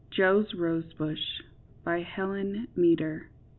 JOE'S 0.09 0.55
ROSEBUSH. 0.55 1.43
BY 1.83 1.99
HELEN 2.01 2.67
MEADER. 2.75 3.29